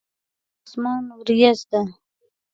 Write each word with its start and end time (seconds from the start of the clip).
اسمان 0.65 1.03
وريځ 1.19 1.57
دی. 1.71 1.81